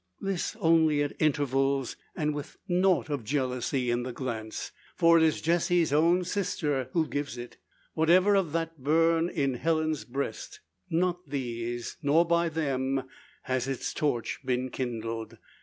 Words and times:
This 0.19 0.55
only 0.59 1.03
at 1.03 1.15
intervals, 1.21 1.95
and 2.15 2.33
with 2.33 2.57
nought 2.67 3.11
of 3.11 3.23
jealousy 3.23 3.91
in 3.91 4.01
the 4.01 4.11
glance. 4.11 4.71
For 4.95 5.17
it 5.19 5.23
is 5.23 5.41
Jessie's 5.43 5.93
own 5.93 6.23
sister 6.23 6.89
who 6.93 7.05
gives 7.07 7.37
it. 7.37 7.57
Whatever 7.93 8.33
of 8.33 8.51
that 8.53 8.79
burn 8.83 9.29
in 9.29 9.53
Helen's 9.53 10.03
breast, 10.03 10.59
not 10.89 11.29
these, 11.29 11.97
nor 12.01 12.25
by 12.25 12.49
them, 12.49 13.03
has 13.43 13.67
its 13.67 13.93
torch 13.93 14.39
been 14.43 14.71
kindled. 14.71 15.37